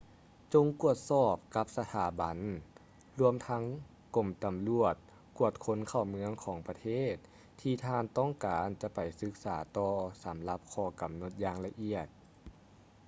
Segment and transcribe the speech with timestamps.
[0.53, 2.37] ຈົ່ງກວດສອບກັບສະຖາບັນ
[3.19, 3.63] ລວມທັງ
[4.15, 4.95] ກົມຕຳຫຼວດ
[5.39, 7.15] ກວດຄົນເຂົ້າເມືອງຂອງປະເທດ
[7.61, 9.93] ທີ່ທ່ານຕ້ອງການຈະໄປສຶກສາຕໍ່
[10.23, 12.07] ສຳລັບຂໍ້ກຳນົດຢ່າງລະອຽດ